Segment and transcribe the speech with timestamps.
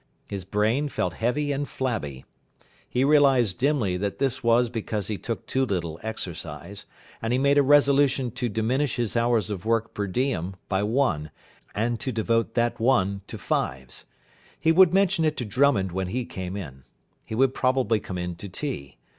[0.27, 2.25] His brain felt heavy and flabby.
[2.89, 6.87] He realised dimly that this was because he took too little exercise,
[7.21, 11.29] and he made a resolution to diminish his hours of work per diem by one,
[11.75, 14.05] and to devote that one to fives.
[14.59, 16.83] He would mention it to Drummond when he came in.
[17.23, 18.97] He would probably come in to tea.